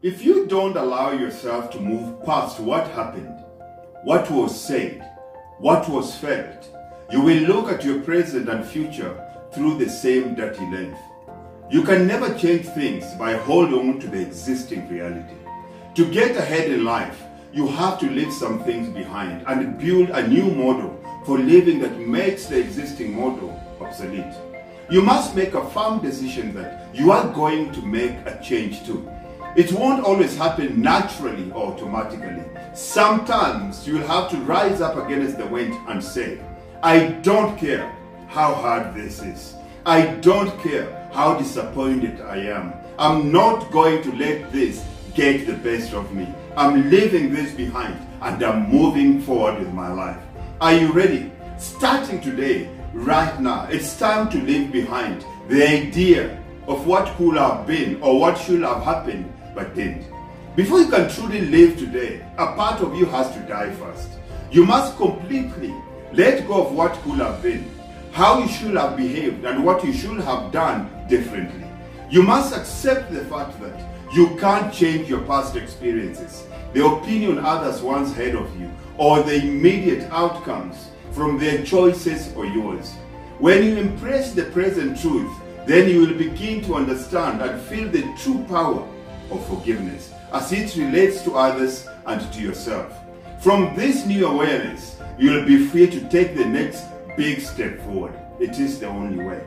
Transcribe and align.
If 0.00 0.24
you 0.24 0.46
don't 0.46 0.76
allow 0.76 1.10
yourself 1.10 1.72
to 1.72 1.80
move 1.80 2.24
past 2.24 2.60
what 2.60 2.86
happened, 2.92 3.34
what 4.04 4.30
was 4.30 4.54
said, 4.56 5.04
what 5.58 5.88
was 5.88 6.16
felt, 6.16 6.70
you 7.10 7.20
will 7.20 7.42
look 7.42 7.68
at 7.68 7.84
your 7.84 8.00
present 8.02 8.48
and 8.48 8.64
future 8.64 9.20
through 9.52 9.76
the 9.76 9.90
same 9.90 10.36
dirty 10.36 10.64
lens. 10.70 10.96
You 11.68 11.82
can 11.82 12.06
never 12.06 12.32
change 12.38 12.66
things 12.66 13.12
by 13.14 13.32
holding 13.38 13.88
on 13.88 13.98
to 13.98 14.06
the 14.06 14.20
existing 14.20 14.88
reality. 14.88 15.34
To 15.96 16.08
get 16.08 16.36
ahead 16.36 16.70
in 16.70 16.84
life, 16.84 17.20
you 17.52 17.66
have 17.66 17.98
to 17.98 18.08
leave 18.08 18.32
some 18.32 18.62
things 18.62 18.88
behind 18.90 19.42
and 19.48 19.80
build 19.80 20.10
a 20.10 20.28
new 20.28 20.48
model 20.48 20.96
for 21.26 21.40
living 21.40 21.80
that 21.80 21.98
makes 21.98 22.46
the 22.46 22.60
existing 22.60 23.16
model 23.16 23.60
obsolete. 23.80 24.34
You 24.90 25.02
must 25.02 25.34
make 25.34 25.54
a 25.54 25.70
firm 25.70 25.98
decision 25.98 26.54
that 26.54 26.94
you 26.94 27.10
are 27.10 27.34
going 27.34 27.72
to 27.72 27.82
make 27.82 28.14
a 28.26 28.40
change 28.40 28.86
too. 28.86 29.10
It 29.58 29.72
won't 29.72 30.04
always 30.04 30.36
happen 30.36 30.80
naturally 30.80 31.50
or 31.50 31.72
automatically. 31.72 32.44
Sometimes 32.74 33.88
you'll 33.88 34.06
have 34.06 34.30
to 34.30 34.36
rise 34.36 34.80
up 34.80 34.96
against 34.96 35.36
the 35.36 35.46
wind 35.46 35.74
and 35.88 36.00
say, 36.00 36.38
I 36.80 37.08
don't 37.26 37.58
care 37.58 37.92
how 38.28 38.54
hard 38.54 38.94
this 38.94 39.20
is. 39.20 39.56
I 39.84 40.14
don't 40.20 40.56
care 40.60 41.10
how 41.12 41.36
disappointed 41.36 42.20
I 42.20 42.36
am. 42.36 42.72
I'm 43.00 43.32
not 43.32 43.72
going 43.72 44.00
to 44.04 44.12
let 44.14 44.52
this 44.52 44.84
get 45.16 45.44
the 45.48 45.54
best 45.54 45.92
of 45.92 46.14
me. 46.14 46.32
I'm 46.56 46.88
leaving 46.88 47.34
this 47.34 47.52
behind 47.52 47.98
and 48.22 48.40
I'm 48.40 48.70
moving 48.70 49.20
forward 49.20 49.58
with 49.58 49.72
my 49.72 49.92
life. 49.92 50.22
Are 50.60 50.74
you 50.74 50.92
ready? 50.92 51.32
Starting 51.56 52.20
today, 52.20 52.70
right 52.92 53.40
now, 53.40 53.66
it's 53.68 53.98
time 53.98 54.30
to 54.30 54.38
leave 54.40 54.70
behind 54.70 55.24
the 55.48 55.68
idea 55.68 56.40
of 56.68 56.86
what 56.86 57.12
could 57.16 57.36
have 57.36 57.66
been 57.66 58.00
or 58.02 58.20
what 58.20 58.38
should 58.38 58.62
have 58.62 58.84
happened 58.84 59.32
but 59.58 59.74
didn't. 59.74 60.06
Before 60.54 60.78
you 60.78 60.88
can 60.88 61.10
truly 61.10 61.40
live 61.40 61.76
today, 61.76 62.24
a 62.38 62.54
part 62.54 62.80
of 62.80 62.94
you 62.94 63.06
has 63.06 63.32
to 63.34 63.40
die 63.40 63.72
first. 63.72 64.08
You 64.52 64.64
must 64.64 64.96
completely 64.96 65.74
let 66.12 66.46
go 66.46 66.64
of 66.64 66.72
what 66.72 66.92
could 67.02 67.18
have 67.18 67.42
been, 67.42 67.68
how 68.12 68.38
you 68.38 68.48
should 68.48 68.76
have 68.76 68.96
behaved, 68.96 69.44
and 69.44 69.64
what 69.64 69.84
you 69.84 69.92
should 69.92 70.20
have 70.20 70.52
done 70.52 70.88
differently. 71.08 71.66
You 72.08 72.22
must 72.22 72.54
accept 72.54 73.12
the 73.12 73.24
fact 73.24 73.60
that 73.60 73.76
you 74.14 74.36
can't 74.36 74.72
change 74.72 75.08
your 75.08 75.22
past 75.22 75.56
experiences, 75.56 76.44
the 76.72 76.86
opinion 76.86 77.40
others 77.40 77.82
once 77.82 78.14
had 78.14 78.36
of 78.36 78.60
you, 78.60 78.70
or 78.96 79.22
the 79.24 79.42
immediate 79.42 80.08
outcomes 80.12 80.90
from 81.10 81.36
their 81.36 81.64
choices 81.64 82.32
or 82.36 82.46
yours. 82.46 82.92
When 83.40 83.64
you 83.64 83.76
embrace 83.76 84.32
the 84.32 84.44
present 84.44 85.00
truth, 85.00 85.32
then 85.66 85.88
you 85.88 86.00
will 86.00 86.14
begin 86.14 86.62
to 86.64 86.76
understand 86.76 87.42
and 87.42 87.60
feel 87.62 87.88
the 87.88 88.02
true 88.22 88.44
power 88.48 88.86
of 89.30 89.46
forgiveness 89.46 90.12
as 90.32 90.52
it 90.52 90.76
relates 90.76 91.22
to 91.22 91.36
others 91.36 91.86
and 92.06 92.32
to 92.32 92.40
yourself. 92.40 92.92
From 93.40 93.74
this 93.76 94.04
new 94.06 94.26
awareness, 94.26 94.96
you 95.18 95.30
will 95.30 95.44
be 95.44 95.66
free 95.66 95.88
to 95.88 96.08
take 96.08 96.36
the 96.36 96.44
next 96.44 96.84
big 97.16 97.40
step 97.40 97.80
forward. 97.82 98.14
It 98.40 98.58
is 98.58 98.78
the 98.80 98.88
only 98.88 99.24
way. 99.24 99.42